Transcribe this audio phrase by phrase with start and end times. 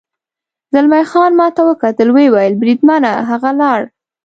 [0.73, 3.81] زلمی خان ما ته وکتل، ویې ویل: بریدمنه، هغه ولاړ.